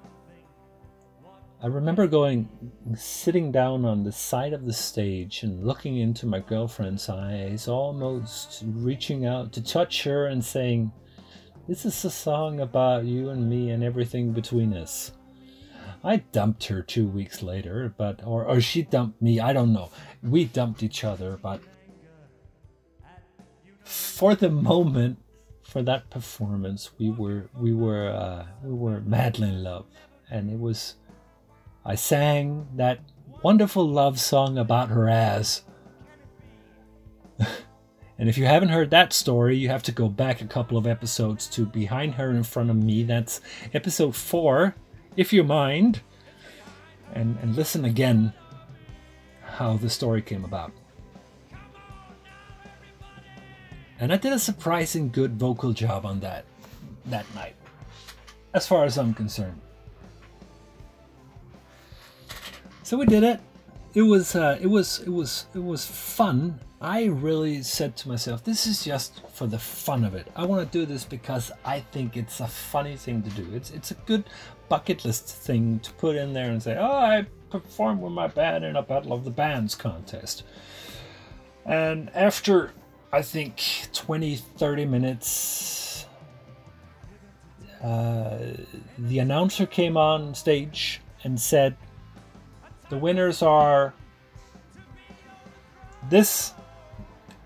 I 1.60 1.66
remember 1.66 2.06
going, 2.06 2.48
sitting 2.96 3.50
down 3.50 3.84
on 3.84 4.04
the 4.04 4.12
side 4.12 4.52
of 4.52 4.64
the 4.64 4.72
stage 4.72 5.42
and 5.42 5.66
looking 5.66 5.96
into 5.96 6.24
my 6.24 6.38
girlfriend's 6.38 7.08
eyes, 7.08 7.66
almost 7.66 8.62
reaching 8.64 9.26
out 9.26 9.52
to 9.54 9.62
touch 9.62 10.04
her 10.04 10.26
and 10.26 10.44
saying, 10.44 10.92
This 11.66 11.84
is 11.84 12.04
a 12.04 12.10
song 12.10 12.60
about 12.60 13.06
you 13.06 13.30
and 13.30 13.50
me 13.50 13.70
and 13.70 13.82
everything 13.82 14.32
between 14.32 14.72
us. 14.72 15.10
I 16.04 16.18
dumped 16.32 16.64
her 16.66 16.82
two 16.82 17.06
weeks 17.06 17.42
later, 17.42 17.92
but 17.96 18.24
or 18.24 18.44
or 18.44 18.60
she 18.60 18.82
dumped 18.82 19.20
me. 19.20 19.40
I 19.40 19.52
don't 19.52 19.72
know. 19.72 19.90
We 20.22 20.44
dumped 20.44 20.82
each 20.82 21.04
other, 21.04 21.38
but 21.42 21.60
for 23.82 24.34
the 24.34 24.50
moment, 24.50 25.18
for 25.62 25.82
that 25.82 26.10
performance, 26.10 26.90
we 26.98 27.10
were 27.10 27.50
we 27.58 27.72
were 27.72 28.08
uh, 28.08 28.46
we 28.62 28.74
were 28.74 29.00
madly 29.00 29.48
in 29.48 29.62
love, 29.62 29.86
and 30.30 30.50
it 30.50 30.58
was. 30.58 30.94
I 31.84 31.94
sang 31.94 32.68
that 32.76 33.00
wonderful 33.42 33.88
love 33.88 34.20
song 34.20 34.58
about 34.58 34.90
her 34.90 35.08
ass. 35.08 35.62
and 37.38 38.28
if 38.28 38.36
you 38.36 38.44
haven't 38.44 38.68
heard 38.68 38.90
that 38.90 39.12
story, 39.12 39.56
you 39.56 39.68
have 39.68 39.82
to 39.84 39.92
go 39.92 40.08
back 40.08 40.42
a 40.42 40.46
couple 40.46 40.76
of 40.76 40.86
episodes 40.86 41.46
to 41.48 41.64
Behind 41.64 42.14
Her 42.14 42.30
in 42.30 42.42
Front 42.42 42.68
of 42.68 42.76
Me. 42.76 43.04
That's 43.04 43.40
episode 43.72 44.14
four, 44.14 44.74
if 45.16 45.32
you 45.32 45.44
mind. 45.44 46.00
And, 47.14 47.38
and 47.40 47.56
listen 47.56 47.86
again 47.86 48.34
how 49.42 49.76
the 49.78 49.88
story 49.88 50.22
came 50.22 50.44
about. 50.44 50.72
And 53.98 54.12
I 54.12 54.16
did 54.16 54.32
a 54.32 54.38
surprising 54.38 55.10
good 55.10 55.38
vocal 55.38 55.72
job 55.72 56.06
on 56.06 56.20
that 56.20 56.44
that 57.06 57.24
night, 57.34 57.56
as 58.54 58.66
far 58.66 58.84
as 58.84 58.98
I'm 58.98 59.14
concerned. 59.14 59.60
So 62.82 62.96
we 62.96 63.06
did 63.06 63.24
it. 63.24 63.40
It 63.94 64.02
was 64.02 64.36
uh, 64.36 64.58
it 64.60 64.68
was 64.68 65.00
it 65.00 65.10
was 65.10 65.46
it 65.54 65.62
was 65.62 65.84
fun. 65.84 66.60
I 66.80 67.06
really 67.06 67.62
said 67.62 67.96
to 67.96 68.08
myself, 68.08 68.44
this 68.44 68.66
is 68.66 68.84
just 68.84 69.26
for 69.30 69.48
the 69.48 69.58
fun 69.58 70.04
of 70.04 70.14
it. 70.14 70.28
I 70.36 70.46
want 70.46 70.70
to 70.70 70.78
do 70.78 70.86
this 70.86 71.02
because 71.02 71.50
I 71.64 71.80
think 71.80 72.16
it's 72.16 72.38
a 72.38 72.46
funny 72.46 72.96
thing 72.96 73.22
to 73.22 73.30
do. 73.30 73.48
It's 73.52 73.70
it's 73.72 73.90
a 73.90 73.94
good 74.06 74.24
bucket 74.68 75.04
list 75.04 75.26
thing 75.26 75.80
to 75.80 75.92
put 75.94 76.16
in 76.16 76.32
there 76.32 76.50
and 76.50 76.62
say, 76.62 76.76
oh, 76.78 76.84
I 76.84 77.26
performed 77.50 78.02
with 78.02 78.12
my 78.12 78.28
band 78.28 78.64
in 78.64 78.76
a 78.76 78.82
Battle 78.82 79.12
of 79.12 79.24
the 79.24 79.30
Bands 79.30 79.74
contest. 79.74 80.42
And 81.64 82.10
after 82.14 82.72
I 83.12 83.22
think 83.22 83.88
20, 83.92 84.36
30 84.36 84.84
minutes, 84.86 86.06
uh, 87.82 88.38
the 88.98 89.18
announcer 89.18 89.66
came 89.66 89.96
on 89.96 90.34
stage 90.34 91.00
and 91.24 91.40
said, 91.40 91.76
the 92.90 92.98
winners 92.98 93.42
are 93.42 93.94
this 96.08 96.52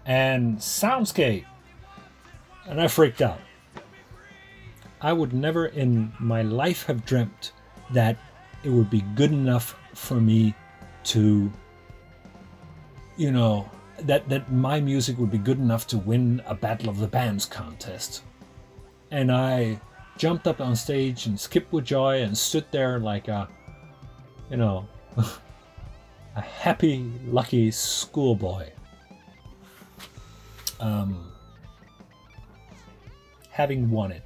and 0.06 0.58
Soundescape. 0.58 1.44
And 2.66 2.80
I 2.80 2.86
freaked 2.86 3.20
out. 3.20 3.40
I 5.02 5.12
would 5.12 5.32
never 5.32 5.66
in 5.66 6.12
my 6.20 6.42
life 6.42 6.86
have 6.86 7.04
dreamt 7.04 7.52
that 7.90 8.16
it 8.62 8.70
would 8.70 8.88
be 8.88 9.00
good 9.16 9.32
enough 9.32 9.76
for 9.94 10.14
me 10.14 10.54
to, 11.04 11.52
you 13.16 13.32
know, 13.32 13.68
that, 14.02 14.28
that 14.28 14.52
my 14.52 14.80
music 14.80 15.18
would 15.18 15.30
be 15.30 15.38
good 15.38 15.58
enough 15.58 15.88
to 15.88 15.98
win 15.98 16.40
a 16.46 16.54
Battle 16.54 16.88
of 16.88 16.98
the 16.98 17.08
Bands 17.08 17.44
contest. 17.46 18.22
And 19.10 19.32
I 19.32 19.80
jumped 20.16 20.46
up 20.46 20.60
on 20.60 20.76
stage 20.76 21.26
and 21.26 21.38
skipped 21.38 21.72
with 21.72 21.84
joy 21.84 22.22
and 22.22 22.38
stood 22.38 22.64
there 22.70 23.00
like 23.00 23.26
a, 23.26 23.48
you 24.50 24.56
know, 24.56 24.86
a 26.36 26.40
happy, 26.40 27.10
lucky 27.26 27.72
schoolboy. 27.72 28.70
Um, 30.78 31.32
having 33.50 33.90
won 33.90 34.12
it. 34.12 34.22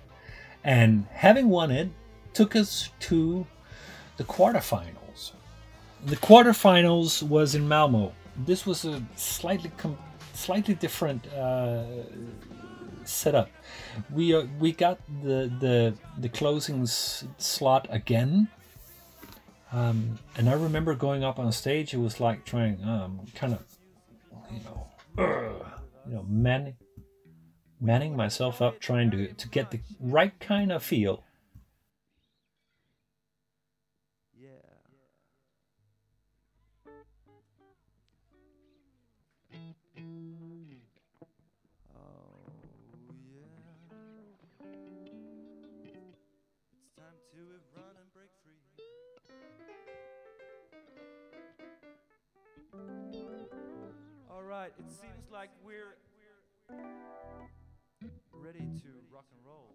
And 0.66 1.06
having 1.12 1.49
won 1.49 1.70
it 1.70 1.88
took 2.35 2.54
us 2.54 2.90
to 3.08 3.46
the 4.18 4.25
quarterfinals. 4.25 5.32
The 6.04 6.16
quarterfinals 6.16 7.23
was 7.23 7.54
in 7.54 7.66
Malmo. 7.66 8.12
This 8.37 8.66
was 8.66 8.85
a 8.85 9.02
slightly 9.16 9.70
com- 9.78 9.96
slightly 10.35 10.75
different 10.75 11.26
uh, 11.32 11.85
setup. 13.05 13.48
We 14.12 14.35
uh, 14.35 14.44
we 14.59 14.72
got 14.72 14.98
the 15.22 15.50
the 15.61 15.94
the 16.18 16.29
closing 16.29 16.83
s- 16.83 17.24
slot 17.38 17.87
again 17.88 18.48
um, 19.72 20.18
and 20.37 20.48
I 20.48 20.52
remember 20.52 20.94
going 20.94 21.24
up 21.24 21.38
on 21.38 21.50
stage. 21.52 21.92
It 21.92 21.98
was 21.98 22.20
like 22.20 22.44
trying, 22.44 22.83
um, 22.85 23.20
kind 23.35 23.55
of, 23.55 23.64
you 24.50 24.61
know, 24.64 24.87
uh, 25.18 25.70
you 26.09 26.14
know, 26.14 26.24
manning, 26.29 26.76
manning 27.87 28.16
myself 28.16 28.61
up, 28.61 28.81
trying 28.81 29.11
to 29.12 29.33
to 29.33 29.49
get 29.49 29.70
the 29.70 29.81
right 30.01 30.38
kind 30.40 30.72
of 30.72 30.83
feel. 30.83 31.22
right, 54.66 54.72
it 54.79 54.90
seems 54.90 55.31
like 55.31 55.51
we're 55.64 55.96
and 59.37 59.46
roll. 59.46 59.75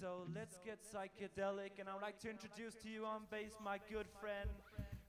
So 0.00 0.26
let's 0.34 0.58
get 0.64 0.78
psychedelic, 0.82 1.80
and 1.80 1.88
I 1.88 1.94
would 1.94 2.02
like 2.02 2.18
to 2.20 2.30
introduce 2.30 2.74
to 2.82 2.88
you 2.88 3.04
on 3.04 3.22
bass 3.30 3.52
my 3.64 3.78
good 3.90 4.06
friend 4.20 4.50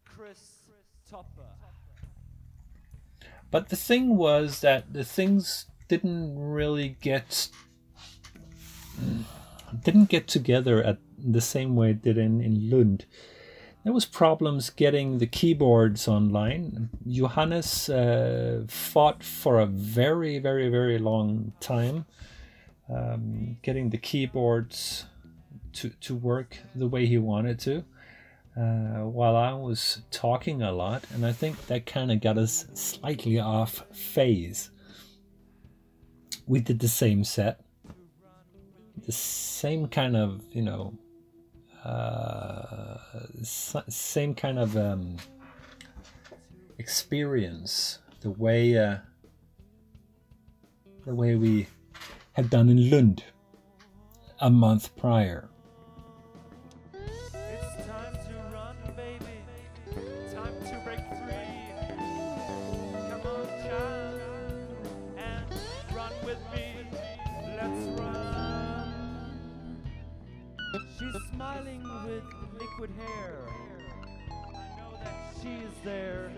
Chris 0.06 0.64
Topper. 1.10 1.54
But 3.52 3.70
the 3.70 3.76
thing 3.76 4.18
was 4.18 4.62
that 4.62 4.94
the 4.94 5.04
things 5.04 5.66
didn't 5.88 6.38
really 6.38 6.98
get 7.02 7.50
didn't 9.84 10.10
get 10.10 10.28
together 10.28 10.84
at 10.84 10.98
the 11.18 11.42
same 11.42 11.76
way 11.76 11.92
it 11.92 12.02
did 12.02 12.18
in, 12.18 12.42
in 12.42 12.70
Lund 12.70 13.06
there 13.84 13.94
was 13.94 14.06
problems 14.06 14.70
getting 14.70 15.20
the 15.20 15.28
keyboards 15.28 16.08
online. 16.08 16.90
Johannes 17.08 17.90
uh, 17.90 18.66
fought 18.68 19.24
for 19.24 19.60
a 19.60 19.66
very, 19.66 20.38
very, 20.38 20.70
very 20.70 20.98
long 20.98 21.54
time 21.60 22.06
um, 22.94 23.58
getting 23.62 23.90
the 23.90 23.98
keyboards 23.98 25.06
to 25.74 25.90
to 26.02 26.16
work 26.16 26.58
the 26.76 26.88
way 26.88 27.06
he 27.06 27.18
wanted 27.18 27.60
to. 27.60 27.84
Uh, 28.58 29.06
while 29.06 29.36
I 29.36 29.54
was 29.54 30.02
talking 30.12 30.62
a 30.62 30.72
lot, 30.72 31.04
and 31.14 31.26
I 31.26 31.32
think 31.32 31.68
that 31.68 31.86
kind 31.86 32.12
of 32.12 32.20
got 32.20 32.38
us 32.38 32.66
slightly 32.74 33.40
off 33.40 33.86
phase. 33.94 34.72
We 36.48 36.60
did 36.60 36.80
the 36.80 36.88
same 36.88 37.24
set, 37.24 37.62
the 39.06 39.12
same 39.12 39.88
kind 39.88 40.18
of 40.18 40.42
you 40.52 40.64
know 40.64 40.94
uh, 41.86 42.98
same 43.44 44.34
kind 44.34 44.60
of 44.60 44.76
um, 44.76 45.18
experience. 46.78 48.00
The 48.22 48.32
way 48.32 48.78
uh, 48.78 48.98
the 51.06 51.16
way 51.16 51.36
we 51.36 51.68
had 52.40 52.50
done 52.50 52.70
in 52.70 52.90
Lund 52.90 53.22
a 54.40 54.50
month 54.50 54.96
prior. 54.96 55.50
Run, 56.94 57.04
on, 63.26 63.48
child, 63.68 64.22
She's 70.98 71.18
smiling 71.34 71.84
with 72.06 72.24
liquid 72.58 72.92
hair. 72.98 73.36
I 74.30 74.78
know 74.78 74.94
that 75.04 75.34
she 75.42 75.50
there. 75.84 76.32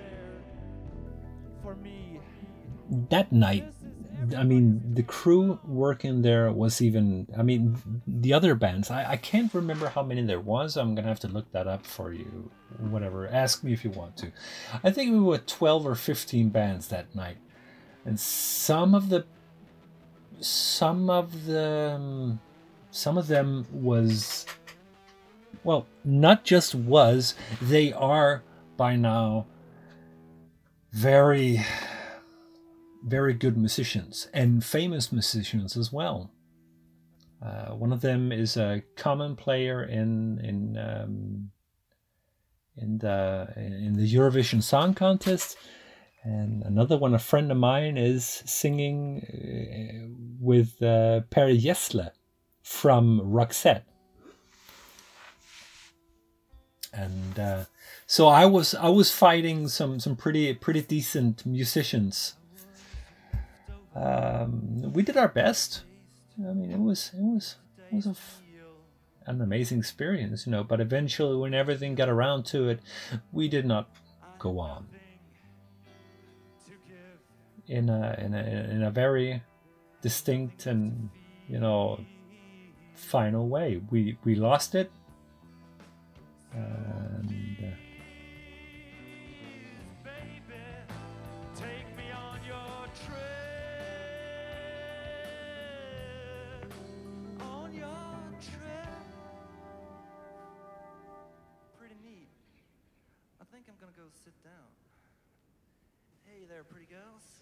That 3.10 3.32
night, 3.32 3.72
I 4.36 4.44
mean, 4.44 4.82
the 4.94 5.04
crew 5.04 5.60
working 5.66 6.22
there 6.22 6.52
was 6.52 6.82
even. 6.82 7.28
I 7.38 7.44
mean, 7.44 8.02
the 8.08 8.34
other 8.34 8.56
bands. 8.56 8.90
I, 8.92 9.12
I 9.12 9.18
can't 9.18 9.54
remember 9.54 9.90
how 9.90 10.04
many 10.04 10.22
there 10.24 10.40
was. 10.40 10.78
I'm 10.78 10.96
gonna 10.96 11.08
have 11.08 11.20
to 11.22 11.28
look 11.28 11.52
that 11.52 11.68
up 11.68 11.86
for 11.86 12.14
you. 12.14 12.52
Whatever. 12.80 13.28
Ask 13.28 13.64
me 13.64 13.74
if 13.74 13.84
you 13.84 13.92
want 13.92 14.18
to. 14.18 14.32
I 14.84 14.92
think 14.92 15.12
we 15.12 15.20
were 15.20 15.38
12 15.38 15.86
or 15.86 15.96
15 15.96 16.50
bands 16.50 16.88
that 16.88 17.14
night, 17.16 17.38
and 18.06 18.20
some 18.20 18.96
of 18.96 19.10
the, 19.10 19.26
some 20.40 21.10
of 21.10 21.46
the, 21.46 21.94
um, 21.96 22.40
some 22.92 23.18
of 23.18 23.28
them 23.28 23.66
was 23.72 24.46
well, 25.64 25.86
not 26.04 26.44
just 26.44 26.74
was, 26.74 27.36
they 27.62 27.94
are 27.94 28.44
by 28.78 28.96
now 28.96 29.46
very, 30.92 31.64
very 33.04 33.34
good 33.34 33.58
musicians 33.58 34.28
and 34.34 34.64
famous 34.64 35.12
musicians 35.12 35.76
as 35.76 35.92
well. 35.92 36.32
Uh, 37.42 37.72
one 37.72 37.92
of 37.92 38.02
them 38.02 38.32
is 38.32 38.56
a 38.56 38.84
common 38.96 39.36
player 39.36 39.84
in 39.84 40.40
in 40.44 40.78
um, 40.78 41.52
in 42.78 43.00
the 43.00 43.52
in 43.58 43.94
the 43.94 44.14
Eurovision 44.14 44.62
Song 44.62 44.94
Contest, 44.94 45.58
and 46.24 46.62
another 46.64 46.98
one, 46.98 47.16
a 47.16 47.20
friend 47.20 47.52
of 47.52 47.58
mine, 47.58 47.98
is 47.98 48.44
singing 48.46 49.26
uh, 49.26 50.08
with 50.40 50.82
uh, 50.84 51.22
Per 51.32 51.50
Gessle 51.56 52.12
from 52.62 53.22
Roxette. 53.22 53.84
And 56.94 57.40
uh, 57.40 57.64
so 58.06 58.28
I 58.28 58.46
was 58.46 58.76
I 58.76 58.90
was 58.90 59.12
fighting 59.12 59.68
some 59.68 60.00
some 60.00 60.16
pretty 60.16 60.54
pretty 60.54 60.82
decent 60.82 61.44
musicians. 61.46 62.36
Um, 63.96 64.94
we 64.94 65.04
did 65.04 65.18
our 65.18 65.28
best. 65.28 65.84
I 66.40 66.54
mean, 66.54 66.72
it 66.72 66.80
was 66.80 67.12
it 67.14 67.22
was 67.22 67.56
it 67.92 67.96
was 67.96 68.08
an 69.26 69.42
amazing 69.42 69.80
experience, 69.80 70.46
you 70.46 70.52
know. 70.52 70.64
But 70.64 70.80
eventually, 70.80 71.36
when 71.36 71.54
everything 71.54 71.96
got 71.96 72.10
around 72.10 72.46
to 72.48 72.70
it, 72.70 72.80
we 73.32 73.48
did 73.48 73.66
not 73.66 73.90
go 74.40 74.60
on 74.60 74.88
in 77.68 77.90
a 77.90 78.16
in 78.20 78.34
a 78.34 78.44
in 78.72 78.84
a 78.84 78.92
very 78.92 79.42
distinct 80.02 80.66
and 80.66 81.10
you 81.48 81.60
know 81.60 82.00
final 82.96 83.48
way. 83.48 83.82
We 83.90 84.18
we 84.24 84.36
lost 84.36 84.76
it, 84.76 84.92
and 86.54 87.58
uh, 87.62 87.91
think 104.20 104.36
I'm 104.36 104.44
gonna 104.44 104.44
go 104.44 104.44
sit 104.44 104.44
down. 104.44 104.70
Hey 106.26 106.46
there, 106.48 106.64
pretty 106.64 106.88
girls. 106.88 107.42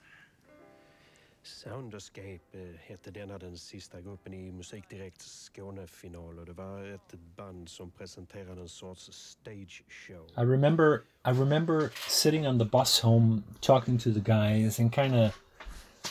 Soundescape 1.44 2.54
eh, 2.54 2.76
hette 2.88 3.12
denna 3.12 3.38
den 3.38 3.58
sista 3.58 4.02
gruppen 4.02 4.34
i 4.34 4.52
Musikdirekts 4.52 5.44
Skånefinal 5.44 6.40
och 6.40 6.46
det 6.46 6.54
var 6.54 6.84
ett 6.84 7.14
band 7.36 7.70
som 7.70 7.92
presenterade 7.92 8.62
en 8.62 8.70
sorts 8.70 9.10
stage 9.12 9.84
show. 9.90 10.26
I 10.38 10.46
remember 10.46 11.04
I 11.26 11.32
remember 11.32 11.90
sitting 12.08 12.48
on 12.48 12.60
the 12.60 12.66
bus 12.66 13.02
home 13.02 13.44
talking 13.60 13.98
to 14.00 14.14
the 14.14 14.20
guys 14.20 14.80
and 14.80 14.94
kind 14.94 15.16
of 15.16 15.36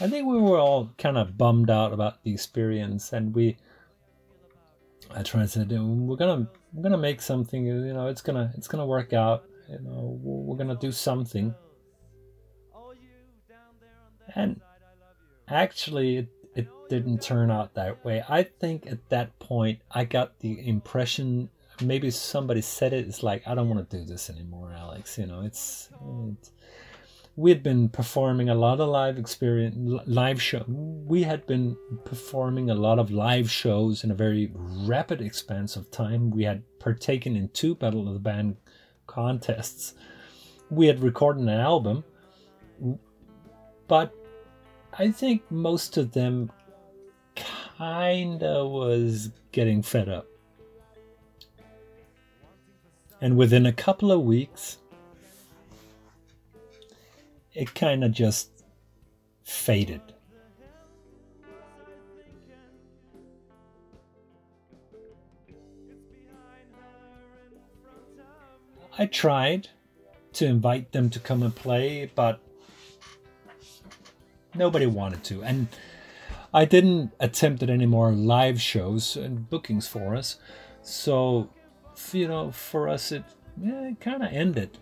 I 0.00 0.10
think 0.10 0.26
we 0.26 0.40
were 0.40 0.58
all 0.58 0.88
kind 0.96 1.18
of 1.18 1.28
bummed 1.28 1.70
out 1.70 1.92
about 1.92 2.14
the 2.24 2.32
experience 2.32 3.16
and 3.16 3.34
we 3.34 3.56
I 5.10 5.22
tried 5.22 5.42
to 5.42 5.48
say 5.48 5.64
we're 5.64 6.16
gonna 6.16 6.48
we're 6.72 6.82
gonna 6.82 6.98
make 6.98 7.22
something 7.22 7.66
you 7.66 7.94
know 7.94 8.08
it's 8.08 8.22
gonna 8.22 8.52
it's 8.56 8.68
gonna 8.68 8.86
work 8.86 9.12
out 9.12 9.44
you 9.68 9.78
know 9.80 10.18
we're 10.22 10.56
gonna 10.56 10.76
do 10.76 10.92
something. 10.92 11.54
And- 14.34 14.60
actually 15.48 16.18
it, 16.18 16.28
it 16.54 16.68
didn't 16.88 17.22
turn 17.22 17.50
out 17.50 17.74
that 17.74 18.04
way. 18.04 18.22
I 18.28 18.42
think 18.42 18.86
at 18.86 19.08
that 19.08 19.38
point 19.38 19.80
i 19.90 20.04
got 20.04 20.38
the 20.40 20.68
impression 20.68 21.48
maybe 21.82 22.10
somebody 22.10 22.60
said 22.60 22.92
it 22.92 23.06
it's 23.06 23.22
like 23.22 23.46
i 23.46 23.54
don't 23.54 23.68
want 23.68 23.88
to 23.88 23.96
do 23.98 24.04
this 24.04 24.28
anymore 24.28 24.72
alex 24.76 25.16
you 25.16 25.26
know 25.26 25.42
it's, 25.42 25.88
it's 26.28 26.50
we 27.36 27.50
had 27.50 27.62
been 27.62 27.88
performing 27.88 28.48
a 28.48 28.54
lot 28.54 28.80
of 28.80 28.88
live 28.88 29.16
experience 29.16 29.76
live 30.06 30.42
show 30.42 30.64
we 30.66 31.22
had 31.22 31.46
been 31.46 31.76
performing 32.04 32.68
a 32.68 32.74
lot 32.74 32.98
of 32.98 33.10
live 33.10 33.50
shows 33.50 34.02
in 34.02 34.10
a 34.10 34.14
very 34.14 34.50
rapid 34.54 35.22
expanse 35.22 35.76
of 35.76 35.90
time. 35.90 36.30
We 36.30 36.42
had 36.42 36.62
partaken 36.80 37.36
in 37.36 37.48
two 37.50 37.76
battle 37.76 38.08
of 38.08 38.14
the 38.14 38.20
band 38.20 38.56
contests 39.08 39.94
we 40.70 40.86
had 40.86 41.00
recorded 41.00 41.42
an 41.42 41.48
album 41.48 42.04
but 43.88 44.14
I 44.96 45.10
think 45.10 45.42
most 45.50 45.96
of 45.96 46.12
them 46.12 46.52
kinda 47.34 48.66
was 48.66 49.30
getting 49.52 49.82
fed 49.82 50.08
up. 50.08 50.26
And 53.20 53.36
within 53.36 53.66
a 53.66 53.72
couple 53.72 54.12
of 54.12 54.22
weeks, 54.22 54.78
it 57.54 57.74
kind 57.74 58.04
of 58.04 58.12
just 58.12 58.50
faded. 59.42 60.02
I 68.98 69.06
tried 69.06 69.68
to 70.34 70.46
invite 70.46 70.90
them 70.92 71.08
to 71.10 71.20
come 71.20 71.42
and 71.42 71.54
play, 71.54 72.10
but 72.14 72.40
nobody 74.54 74.86
wanted 74.86 75.22
to. 75.24 75.44
And 75.44 75.68
I 76.52 76.64
didn't 76.64 77.12
attempt 77.20 77.62
at 77.62 77.70
any 77.70 77.86
more 77.86 78.10
live 78.10 78.60
shows 78.60 79.16
and 79.16 79.48
bookings 79.48 79.86
for 79.86 80.16
us. 80.16 80.38
So, 80.82 81.48
you 82.12 82.26
know, 82.26 82.50
for 82.50 82.88
us, 82.88 83.12
it, 83.12 83.24
yeah, 83.60 83.88
it 83.88 84.00
kind 84.00 84.22
of 84.22 84.32
ended. 84.32 84.78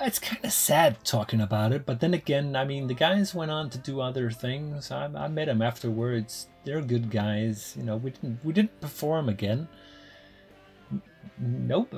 It's 0.00 0.20
kind 0.20 0.44
of 0.44 0.52
sad 0.52 1.04
talking 1.04 1.40
about 1.40 1.72
it, 1.72 1.84
but 1.84 1.98
then 1.98 2.14
again, 2.14 2.54
I 2.54 2.64
mean, 2.64 2.86
the 2.86 2.94
guys 2.94 3.34
went 3.34 3.50
on 3.50 3.68
to 3.70 3.78
do 3.78 4.00
other 4.00 4.30
things. 4.30 4.92
I, 4.92 5.06
I 5.06 5.26
met 5.26 5.46
them 5.46 5.60
afterwards. 5.60 6.46
They're 6.64 6.80
good 6.80 7.10
guys. 7.10 7.74
You 7.76 7.82
know, 7.82 7.96
we 7.96 8.10
didn't 8.10 8.44
we 8.44 8.52
didn't 8.52 8.80
perform 8.80 9.28
again. 9.28 9.68
Nope, 11.40 11.94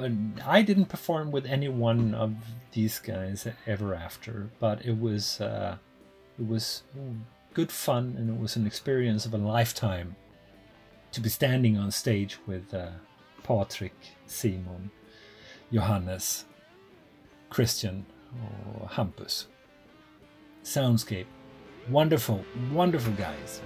I 0.46 0.62
didn't 0.62 0.86
perform 0.86 1.30
with 1.30 1.46
any 1.46 1.68
one 1.68 2.14
of 2.14 2.34
these 2.72 2.98
guys 2.98 3.46
ever 3.66 3.94
after, 3.94 4.50
but 4.58 4.84
it 4.84 4.98
was 4.98 5.40
uh, 5.40 5.76
it 6.38 6.46
was 6.46 6.82
good 7.52 7.72
fun 7.72 8.14
and 8.16 8.30
it 8.30 8.40
was 8.40 8.56
an 8.56 8.66
experience 8.66 9.26
of 9.26 9.34
a 9.34 9.38
lifetime 9.38 10.16
to 11.12 11.20
be 11.20 11.28
standing 11.28 11.76
on 11.76 11.90
stage 11.90 12.38
with 12.46 12.72
uh, 12.72 12.90
Patrick, 13.42 13.94
Simon, 14.26 14.90
Johannes, 15.72 16.44
Christian, 17.50 18.06
or 18.80 18.88
Hampus. 18.88 19.46
Soundescape, 20.62 21.26
wonderful, 21.88 22.44
wonderful 22.72 23.12
guys. 23.14 23.60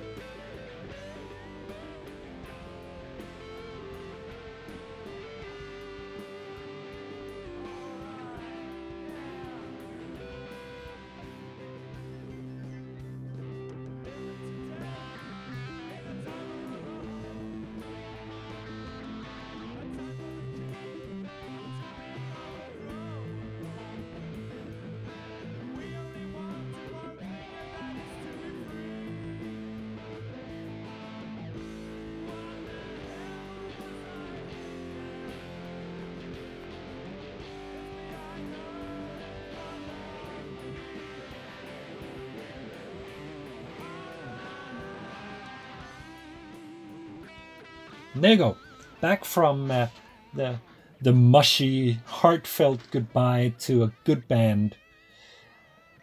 There 48.16 48.30
you 48.30 48.36
go. 48.36 48.56
Back 49.00 49.24
from 49.24 49.72
uh, 49.72 49.88
the 50.34 50.60
the 51.00 51.12
mushy, 51.12 51.98
heartfelt 52.06 52.80
goodbye 52.92 53.54
to 53.60 53.82
a 53.82 53.92
good 54.04 54.28
band. 54.28 54.76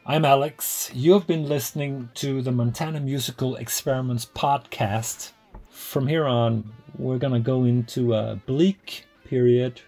I'm 0.05 0.25
Alex. 0.25 0.91
You 0.93 1.13
have 1.13 1.25
been 1.25 1.47
listening 1.47 2.09
to 2.15 2.41
the 2.41 2.51
Montana 2.51 2.99
Musical 2.99 3.55
Experiments 3.55 4.25
podcast. 4.25 5.31
From 5.69 6.05
here 6.05 6.25
on, 6.25 6.73
we're 6.97 7.17
to 7.17 7.39
go 7.39 7.63
into 7.63 8.13
a 8.13 8.35
bleak 8.45 9.05
period 9.23 9.79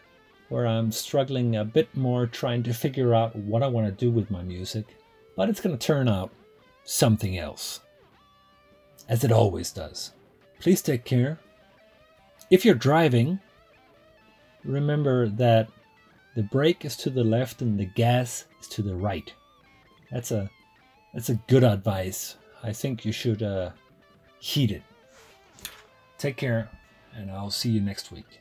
where 0.47 0.65
I'm 0.65 0.93
struggling 0.93 1.57
a 1.57 1.65
bit 1.65 1.93
more 1.93 2.25
trying 2.25 2.63
to 2.63 2.73
figure 2.73 3.13
out 3.13 3.36
what 3.36 3.63
I 3.63 3.67
want 3.67 3.88
to 3.88 4.05
do 4.05 4.09
with 4.09 4.31
my 4.31 4.43
music. 4.43 4.86
But 5.36 5.49
it's 5.49 5.59
going 5.59 5.77
to 5.77 5.88
turn 5.88 6.07
out 6.07 6.31
something 6.86 7.38
else. 7.38 7.81
As 9.09 9.25
it 9.25 9.31
always 9.33 9.71
does. 9.71 10.13
Please 10.62 10.81
take 10.81 11.03
care. 11.03 11.39
If 12.49 12.65
you're 12.65 12.75
driving, 12.75 13.39
remember 14.63 15.27
that 15.27 15.69
the 16.36 16.43
brake 16.43 16.86
is 16.86 16.95
to 16.97 17.10
the 17.10 17.23
left 17.23 17.62
and 17.62 17.79
the 17.79 17.86
gas 17.86 18.45
is 18.62 18.67
to 18.69 18.82
the 18.82 18.95
right. 18.95 19.34
That's 20.12 20.32
a 20.32 20.49
that's 21.13 21.29
a 21.29 21.36
good 21.47 21.63
advice. 21.63 22.38
I 22.63 22.73
think 22.73 23.06
you 23.06 23.12
should 23.12 23.43
uh, 23.43 23.71
heed 24.39 24.71
it. 24.71 24.84
Take 26.17 26.38
care, 26.38 26.69
and 27.15 27.29
I'll 27.29 27.51
see 27.51 27.69
you 27.69 27.82
next 27.82 28.12
week. 28.12 28.39